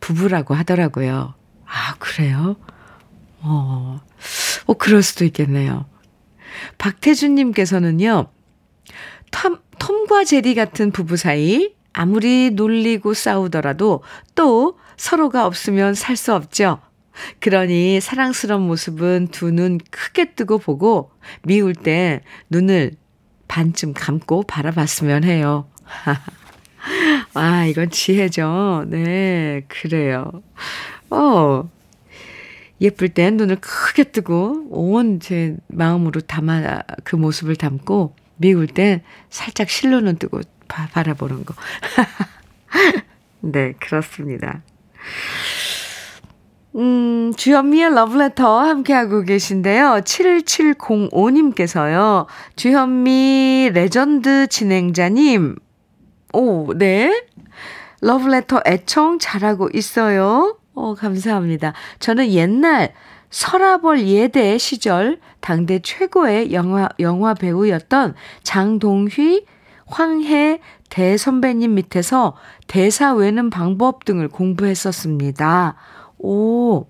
[0.00, 1.34] 부부라고 하더라고요.
[1.66, 2.56] 아, 그래요?
[3.40, 4.00] 어,
[4.66, 5.86] 어, 그럴 수도 있겠네요.
[6.78, 8.26] 박태준님께서는요,
[9.30, 14.02] 톰, 톰과 제리 같은 부부 사이, 아무리 놀리고 싸우더라도
[14.34, 16.80] 또 서로가 없으면 살 수 없죠.
[17.40, 21.10] 그러니 사랑스러운 모습은 두 눈 크게 뜨고 보고
[21.42, 22.92] 미울 때 눈을
[23.52, 25.68] 반쯤 감고 바라봤으면 해요.
[27.34, 28.86] 아, 이건 지혜죠.
[28.88, 30.32] 네, 그래요.
[31.10, 31.68] 어,
[32.80, 39.68] 예쁠 땐 눈을 크게 뜨고 온 제 마음으로 담아 그 모습을 담고 미울 땐 살짝
[39.68, 41.54] 실로 눈 뜨고 바, 바라보는 거.
[43.40, 44.62] 네, 그렇습니다.
[46.74, 50.00] 음, 주현미의 러브레터 함께하고 계신데요.
[50.04, 52.24] 7705님께서요.
[52.56, 55.56] 주현미 레전드 진행자님.
[56.32, 57.26] 오, 네.
[58.00, 60.56] 러브레터 애청 잘하고 있어요.
[60.74, 61.74] 어, 감사합니다.
[61.98, 62.94] 저는 옛날
[63.28, 69.44] 서라벌 예대 시절 당대 최고의 영화, 영화 배우였던 장동휘,
[69.86, 72.34] 황해 대선배님 밑에서
[72.66, 75.76] 대사 외는 방법 등을 공부했었습니다.
[76.22, 76.86] 오,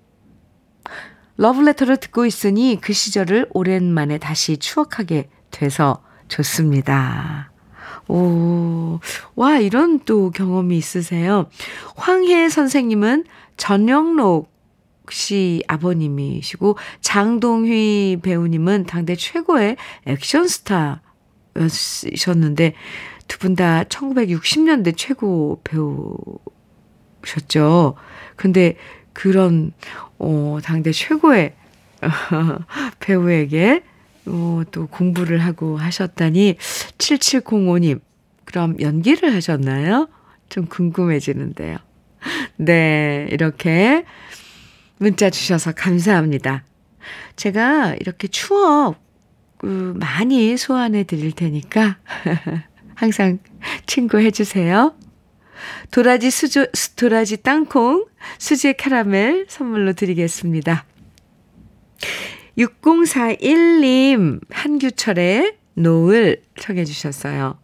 [1.37, 7.51] 러브레터를 듣고 있으니 그 시절을 오랜만에 다시 추억하게 돼서 좋습니다.
[8.07, 8.99] 오,
[9.35, 11.49] 와, 이런 또 경험이 있으세요.
[11.95, 13.25] 황혜 선생님은
[13.57, 14.53] 전영록
[15.09, 20.47] 씨 아버님이시고 장동휘 배우님은 당대 최고의 액션
[21.55, 22.73] 스타였셨는데
[23.27, 25.61] 두 분 다 1960년대 최고
[27.23, 27.95] 배우셨죠.
[28.35, 28.75] 근데
[29.13, 29.71] 그런
[30.19, 31.53] 어 당대 최고의
[32.99, 33.83] 배우에게
[34.25, 36.57] 어, 또 공부를 하고 하셨다니
[36.97, 38.01] 7705님
[38.45, 40.09] 그럼 연기를 하셨나요?
[40.49, 41.77] 좀 궁금해지는데요.
[42.57, 44.05] 네, 이렇게
[44.97, 46.63] 문자 주셔서 감사합니다.
[47.35, 49.01] 제가 이렇게 추억
[49.57, 51.97] 그, 많이 소환해 드릴 테니까
[52.95, 53.39] 항상
[53.85, 54.93] 친구 해 주세요.
[55.91, 58.05] 도라지 수조, 도라지 땅콩,
[58.37, 60.85] 수제 캐러멜 선물로 드리겠습니다.
[62.57, 67.57] 6041님, 한규철의 노을 청해 주셨어요.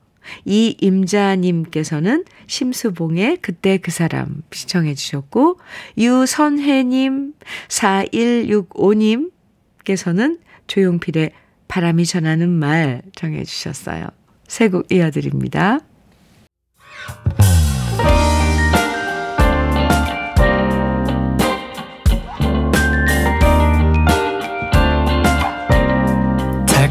[0.45, 5.59] 이임자님께서는 심수봉의 그때 그 사람 시청해 주셨고,
[5.97, 7.33] 유선혜님,
[7.67, 11.31] 4165님께서는 조용필의
[11.67, 14.07] 바람이 전하는 말 정해 주셨어요.
[14.47, 15.79] 세 곡 이어드립니다.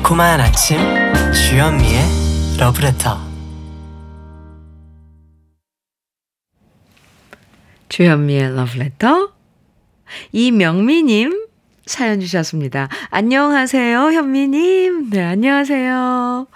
[0.09, 0.79] 달콤한 아침
[1.35, 2.01] 주현미의
[2.59, 3.19] 러브레터
[7.91, 9.33] 주현미의 러브레터
[10.33, 11.49] 이명미님
[11.85, 12.89] 사연 주셨습니다.
[13.11, 15.11] 안녕하세요 현미님.
[15.11, 16.47] 네 안녕하세요.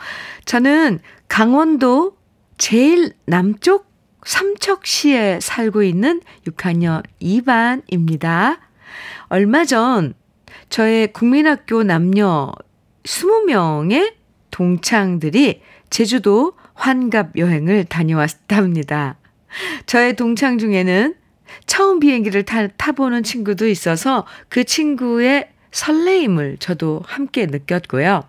[0.47, 2.17] 저는 강원도
[2.57, 3.87] 제일 남쪽
[4.25, 8.61] 삼척시에 살고 있는 6학년 2반입니다.
[9.29, 10.15] 얼마 전
[10.71, 12.51] 저의 국민학교 남녀
[13.05, 14.15] 20명의
[14.51, 19.17] 동창들이 제주도 환갑 여행을 다녀왔답니다.
[19.87, 21.15] 저의 동창 중에는
[21.67, 28.25] 처음 비행기를 타, 타보는 친구도 있어서 그 친구의 설레임을 저도 함께 느꼈고요.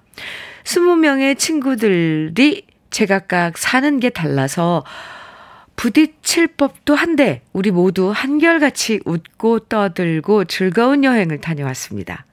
[0.64, 4.84] 20명의 친구들이 제각각 사는 게 달라서
[5.76, 12.26] 부딪힐 법도 한데 우리 모두 한결같이 웃고 떠들고 즐거운 여행을 다녀왔습니다.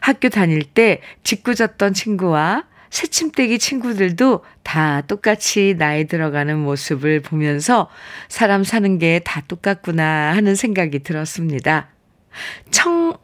[0.00, 7.88] 학교 다닐 때 짓궂었던 친구와 새침대기 친구들도 다 똑같이 나이 들어가는 모습을 보면서
[8.28, 11.88] 사람 사는 게 다 똑같구나 하는 생각이 들었습니다.
[12.70, 13.16] 청,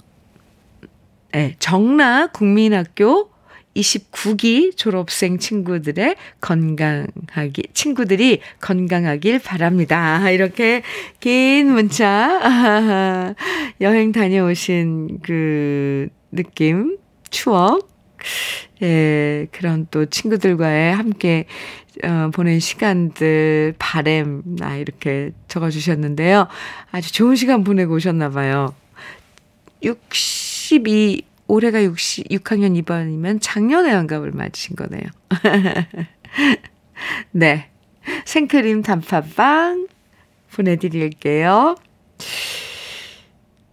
[1.32, 3.30] 네, 정라 국민학교
[3.76, 10.30] 29기 졸업생 친구들의 건강하기, 친구들이 건강하길 바랍니다.
[10.30, 10.82] 이렇게
[11.20, 13.34] 긴 문자,
[13.80, 16.08] 여행 다녀오신 그
[16.38, 16.98] 느낌,
[17.30, 17.90] 추억,
[18.80, 21.46] 예, 그런 또 친구들과의 함께
[22.04, 26.46] 어, 보낸 시간들, 바램, 나 이렇게 적어주셨는데요.
[26.92, 28.72] 아주 좋은 시간 보내고 오셨나 봐요.
[29.82, 35.02] 62, 올해가 60, 6학년 2반이면 작년에 환갑을 맞으신 거네요.
[37.32, 37.68] 네.
[38.24, 39.88] 생크림 단팥빵
[40.54, 41.74] 보내드릴게요.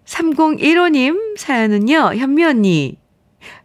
[0.06, 2.98] 3015님 사연은요, 현미 언니.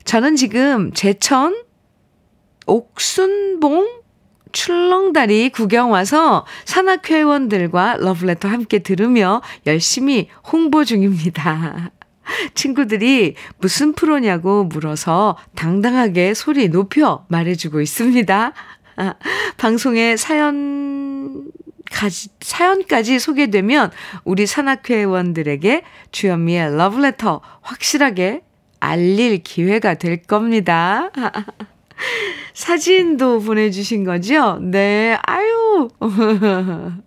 [0.04, 1.54] 저는 지금 제천
[2.66, 4.00] 옥순봉
[4.52, 11.92] 출렁다리 구경 와서 산악회원들과 러브레터 함께 들으며 열심히 홍보 중입니다.
[12.54, 18.52] 친구들이 무슨 프로냐고 물어서 당당하게 소리 높여 말해주고 있습니다.
[18.96, 19.14] 아,
[19.56, 21.50] 방송에 사연,
[22.40, 23.90] 사연까지 소개되면
[24.24, 25.82] 우리 산악회원들에게
[26.12, 28.42] 주현미의 러브레터 확실하게
[28.78, 31.10] 알릴 기회가 될 겁니다.
[32.54, 34.58] 사진도 보내주신 거죠?
[34.60, 35.88] 네, 아유.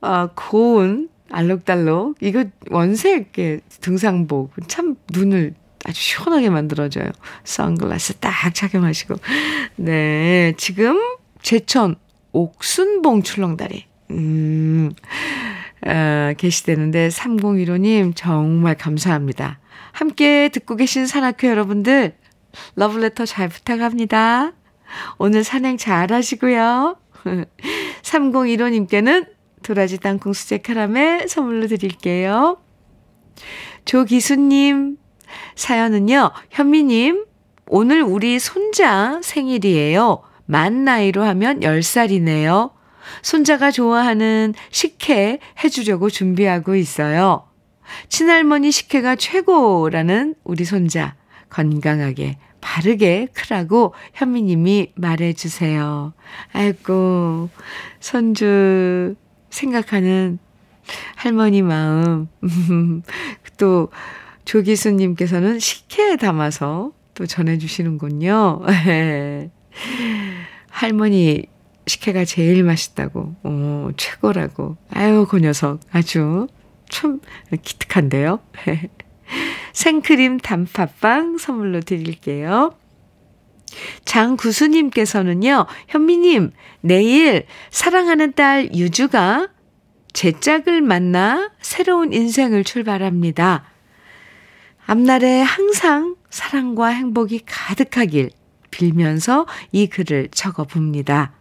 [0.00, 2.16] 아, 고운 알록달록.
[2.20, 3.32] 이거 원색
[3.80, 4.52] 등산복.
[4.66, 7.06] 참 눈을 아주 시원하게 만들어줘요.
[7.44, 9.14] 선글라스 딱 착용하시고.
[9.76, 10.98] 네, 지금
[11.42, 11.96] 제천
[12.32, 13.89] 옥순봉 출렁다리.
[14.10, 14.92] 음,
[15.86, 19.58] 어, 계시되는데 3015님 정말 감사합니다.
[19.92, 22.14] 함께 듣고 계신 산악회 여러분들
[22.76, 24.52] 러블레터 잘 부탁합니다.
[25.18, 26.96] 오늘 산행 잘 하시고요.
[28.02, 29.26] 3015님께는
[29.62, 32.58] 도라지 땅콩 수제 카라멜 선물로 드릴게요.
[33.84, 34.96] 조기수님,
[35.54, 37.24] 사연은요, 현미님,
[37.66, 40.22] 오늘 우리 손자 생일이에요.
[40.46, 42.72] 만 나이로 하면 10살이네요.
[43.22, 47.46] 손자가 좋아하는 식혜 해주려고 준비하고 있어요.
[48.08, 51.16] 친할머니 식혜가 최고라는 우리 손자.
[51.48, 56.12] 건강하게, 바르게 크라고 현미님이 말해주세요.
[56.52, 57.50] 아이고,
[57.98, 59.16] 손주
[59.50, 60.38] 생각하는
[61.16, 62.28] 할머니 마음.
[63.58, 63.90] 또,
[64.44, 68.62] 조기수님께서는 식혜에 담아서 또 전해주시는군요.
[70.70, 71.44] 할머니
[71.86, 74.76] 식혜가 제일 맛있다고, 어, 최고라고.
[74.90, 76.46] 아유, 그 녀석 아주
[76.88, 77.20] 참
[77.62, 78.40] 기특한데요.
[79.72, 82.74] 생크림 단팥빵 선물로 드릴게요.
[84.04, 86.50] 장구수님께서는요, 현미님,
[86.80, 89.48] 내일 사랑하는 딸 유주가
[90.12, 93.64] 제 짝을 만나 새로운 인생을 출발합니다.
[94.86, 98.30] 앞날에 항상 사랑과 행복이 가득하길
[98.70, 101.32] 빌면서 이 글을 적어 봅니다.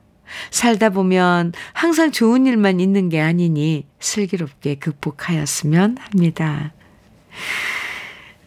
[0.51, 6.73] 살다 보면 항상 좋은 일만 있는 게 아니니 슬기롭게 극복하였으면 합니다.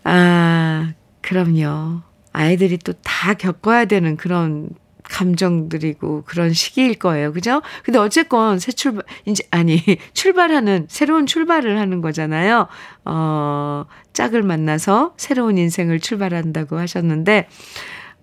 [0.05, 2.01] 아, 그럼요.
[2.33, 4.69] 아이들이 또 다 겪어야 되는 그런
[5.05, 7.33] 감정들이고 그런 시기일 거예요.
[7.33, 7.63] 그죠?
[7.85, 9.81] 근데 어쨌건 새 출발, 이제, 아니,
[10.15, 12.67] 출발하는, 새로운 출발을 하는 거잖아요.
[13.05, 17.49] 어, 짝을 만나서 새로운 인생을 출발한다고 하셨는데,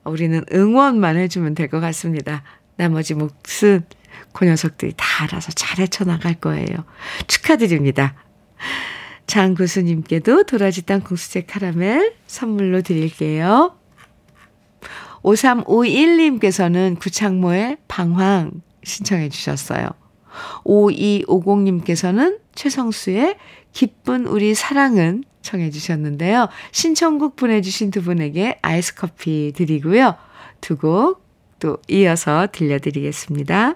[0.04, 2.44] 우리는 응원만 해주면 될 것 같습니다.
[2.80, 3.84] 나머지 몫은
[4.32, 6.86] 그 녀석들이 다 알아서 잘 헤쳐나갈 거예요.
[7.28, 8.16] 축하드립니다.
[9.28, 13.76] 장구수님께도 도라지 땅콩 수제 카라멜 선물로 드릴게요.
[15.24, 19.90] 5351님께서는 구창모의 방황 신청해 주셨어요.
[20.64, 23.36] 5250님께서는 최성수의
[23.74, 26.48] 기쁜 우리 사랑은 청해 주셨는데요.
[26.72, 30.16] 신청곡 보내주신 두 분에게 아이스 커피 드리고요.
[30.62, 31.29] 두 곡
[31.60, 33.76] 또 이어서 들려드리겠습니다.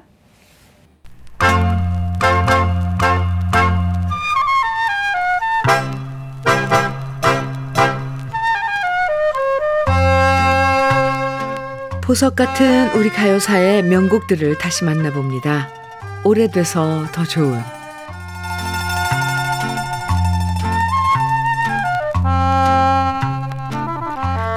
[12.01, 15.69] 보석 같은 우리 가요사의 명곡들을 다시 만나봅니다.
[16.25, 17.59] 오래돼서 더 좋은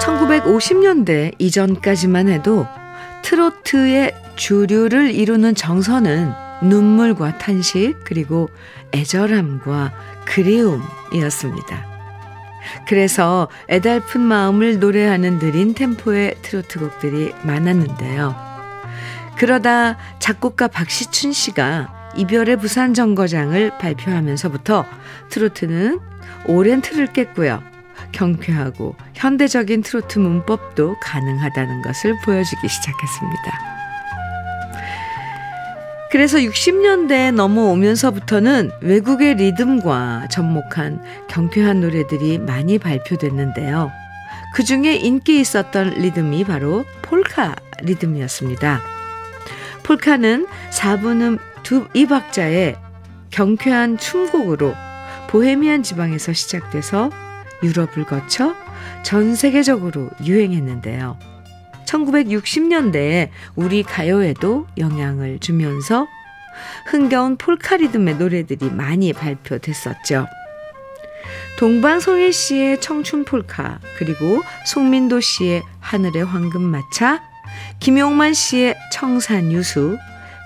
[0.01, 2.67] 1950년대 이전까지만 해도
[3.27, 8.49] 트로트의 주류를 이루는 정서는 눈물과 탄식 그리고
[8.95, 9.93] 애절함과
[10.27, 11.87] 그리움이었습니다.
[12.87, 18.37] 그래서 애달픈 마음을 노래하는 느린 템포의 트로트 곡들이 많았는데요.
[19.37, 24.87] 그러다 작곡가 박시춘 씨가 이별의 부산 정거장을 발표하면서부터
[25.31, 25.99] 트로트는
[26.47, 27.76] 오랜 틀을 깼고요.
[28.17, 33.77] 경쾌하고 현대적인 트로트 문법도 가능하다는 것을 보여주기 시작했습니다.
[36.11, 43.93] 그래서 60년대에 넘어오면서부터는 외국의 리듬과 접목한 경쾌한 노래들이 많이 발표됐는데요.
[44.55, 48.81] 그 중에 인기 있었던 리듬이 바로 폴카 리듬이었습니다.
[49.83, 52.77] 폴카는 4분음 두 이박자의
[53.31, 54.75] 경쾌한 춤곡으로
[55.29, 57.11] 보헤미안 지방에서 시작돼서
[57.63, 58.55] 유럽을 거쳐
[59.03, 61.19] 전 세계적으로 유행했는데요.
[61.87, 66.07] 1960년대에 우리 가요에도 영향을 주면서
[66.87, 70.27] 흥겨운 폴카 리듬의 노래들이 많이 발표됐었죠.
[71.59, 77.23] 동방송일 씨의 청춘 폴카, 그리고 송민도 씨의 하늘의 황금 마차,
[77.81, 79.97] 김용만 씨의 청산 유수,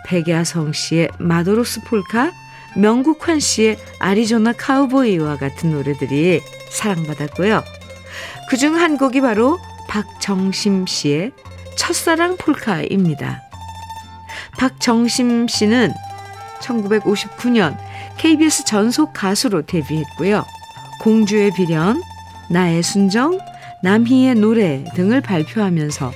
[0.07, 2.33] 백야성 씨의 마도로스 폴카,
[2.77, 6.41] 명국환 씨의 아리조나 카우보이와 같은 노래들이
[6.71, 7.63] 사랑받았고요.
[8.49, 9.59] 그 중 한 곡이 바로
[9.89, 11.33] 박정심 씨의
[11.77, 13.43] 첫사랑 폴카입니다.
[14.59, 15.93] 박정심 씨는
[16.61, 17.77] 1959년
[18.19, 20.45] KBS 전속 가수로 데뷔했고요.
[21.01, 22.03] 공주의 비련,
[22.51, 23.39] 나의 순정,
[23.83, 26.13] 남희의 노래 등을 발표하면서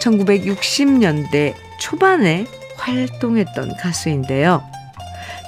[0.00, 2.46] 1960년대 초반에
[2.76, 4.64] 활동했던 가수인데요.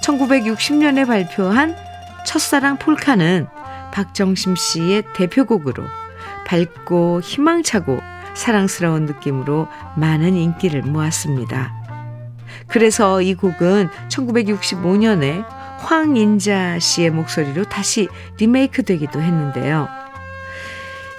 [0.02, 1.76] 1960년에 발표한
[2.24, 3.46] 첫사랑 폴카는
[3.96, 5.82] 박정심 씨의 대표곡으로
[6.46, 7.98] 밝고 희망차고
[8.34, 11.72] 사랑스러운 느낌으로 많은 인기를 모았습니다.
[12.68, 15.46] 그래서 이 곡은 1965년에
[15.78, 19.88] 황인자 씨의 목소리로 다시 리메이크 되기도 했는데요.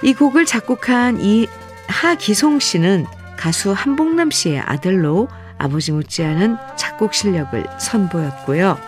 [0.04, 1.48] 이 곡을 작곡한 이
[1.88, 3.06] 하기송 씨는
[3.36, 5.26] 가수 한복남 씨의 아들로
[5.58, 8.87] 아버지 못지않은 작곡 실력을 선보였고요.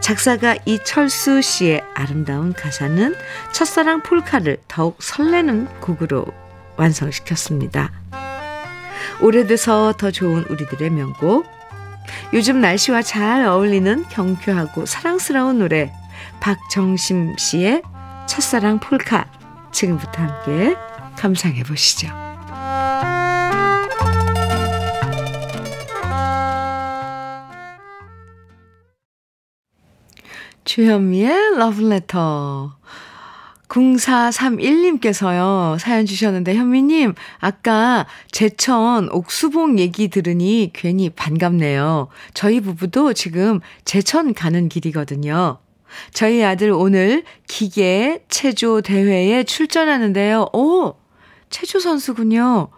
[0.00, 3.14] 작사가 이철수 씨의 아름다운 가사는
[3.52, 6.26] 첫사랑 폴카를 더욱 설레는 곡으로
[6.76, 7.90] 완성시켰습니다.
[9.20, 11.46] 오래돼서 더 좋은 우리들의 명곡.
[12.32, 15.92] 요즘 날씨와 잘 어울리는 경쾌하고 사랑스러운 노래
[16.40, 17.82] 박정심 씨의
[18.26, 19.26] 첫사랑 폴카
[19.72, 20.76] 지금부터 함께
[21.16, 22.25] 감상해 보시죠.
[30.66, 32.74] 주현미의 러브레터
[33.68, 42.08] 0431님께서요, 사연 주셨는데, 현미님, 아까 제천 옥수봉 얘기 들으니 괜히 반갑네요.
[42.34, 45.58] 저희 부부도 지금 제천 가는 길이거든요.
[46.12, 50.50] 저희 아들 오늘 기계 체조 대회에 출전하는데요.
[50.52, 50.94] 오!
[51.48, 52.68] 체조 선수군요.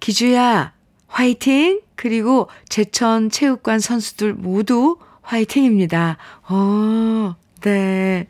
[0.00, 0.72] 기주야,
[1.06, 1.80] 화이팅!
[1.94, 6.16] 그리고 제천 체육관 선수들 모두 화이팅입니다.
[6.48, 8.26] 어, 네.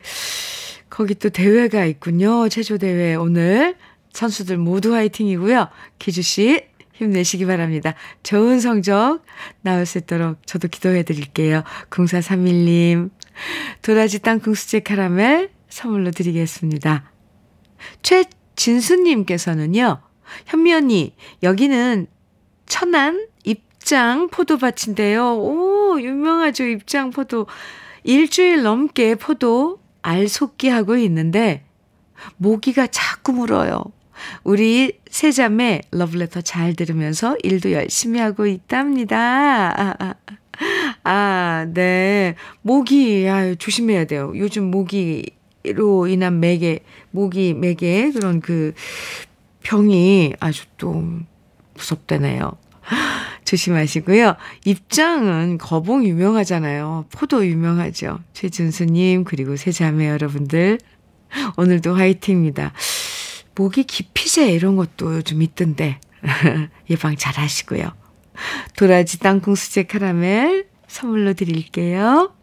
[0.89, 2.49] 거기 또 대회가 있군요.
[2.49, 3.77] 체조 대회 오늘.
[4.13, 5.69] 선수들 모두 화이팅이고요.
[5.99, 7.93] 기주 씨, 힘내시기 바랍니다.
[8.23, 9.23] 좋은 성적
[9.61, 11.63] 나올 수 있도록 저도 기도해 드릴게요.
[11.91, 13.11] 0431님,
[13.83, 17.11] 도라지 땅콩 수제 카라멜 선물로 드리겠습니다.
[18.01, 20.01] 최진수님께서는요,
[20.47, 22.07] 현미 언니, 여기는
[22.65, 23.27] 천안
[23.87, 25.37] 입장 포도밭인데요.
[25.37, 26.65] 오, 유명하죠.
[26.65, 27.47] 입장 포도.
[28.03, 31.63] 일주일 넘게 포도 알속기하고 있는데
[32.35, 33.81] 모기가 자꾸 물어요.
[34.43, 39.17] 우리 세자매 러브레터 잘 들으면서 일도 열심히 하고 있답니다.
[39.17, 40.13] 아, 아,
[41.05, 42.35] 아 네.
[42.61, 44.33] 모기, 아 조심해야 돼요.
[44.35, 46.81] 요즘 모기로 인한 매개,
[47.11, 48.73] 모기 매개 그런 그
[49.63, 51.05] 병이 아주 또
[51.75, 52.57] 무섭다네요.
[53.47, 54.35] 조심하시고요.
[54.65, 57.05] 입장은 거봉 유명하잖아요.
[57.11, 58.19] 포도 유명하죠.
[58.33, 60.77] 최준수님, 그리고 세 자매 여러분들.
[61.57, 62.73] 오늘도 화이팅입니다.
[63.55, 65.99] 모기 기피제 이런 것도 요즘 있던데.
[66.89, 67.91] 예방 잘 하시고요.
[68.77, 72.33] 도라지 땅콩 수제 카라멜 선물로 드릴게요.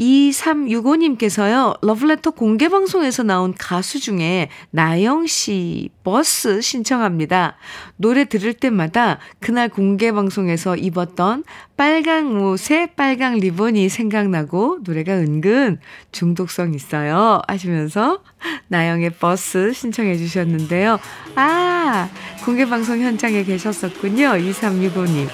[0.00, 7.56] 2365님께서요, 러브레터 공개방송에서 나온 가수 중에 나영 씨 버스 신청합니다.
[7.96, 11.44] 노래 들을 때마다 그날 공개방송에서 입었던
[11.76, 15.78] 빨강 옷에 빨강 리본이 생각나고 노래가 은근
[16.12, 17.42] 중독성 있어요.
[17.46, 18.22] 하시면서
[18.68, 20.98] 나영의 버스 신청해 주셨는데요.
[21.34, 22.08] 아,
[22.44, 24.30] 공개방송 현장에 계셨었군요.
[24.30, 25.28] 2365님.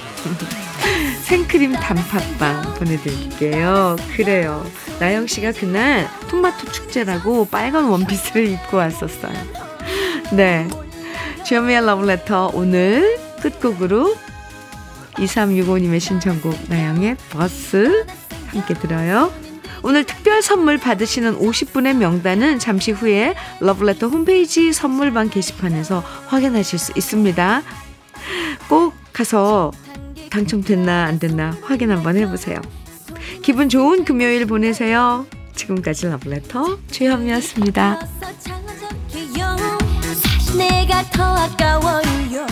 [1.27, 3.97] 생크림 단팥빵 보내드릴게요.
[4.15, 4.65] 그래요.
[5.01, 9.35] 나영 씨가 그날 토마토 축제라고 빨간 원피스를 입고 왔었어요.
[10.33, 10.69] 네.
[11.45, 14.15] 주현미의 러브레터 오늘 끝곡으로
[15.15, 18.07] 2365님의 신청곡 나영의 버스
[18.47, 19.33] 함께 들어요.
[19.83, 27.63] 오늘 특별 선물 받으시는 50분의 명단은 잠시 후에 러브레터 홈페이지 선물방 게시판에서 확인하실 수 있습니다.
[28.69, 29.73] 꼭 가서
[30.31, 32.61] 당첨됐나 안 됐나 확인 한번 해보세요.
[33.43, 35.27] 기분 좋은 금요일 보내세요.
[35.55, 36.07] 지금까지
[41.11, 42.47] 더 아까워요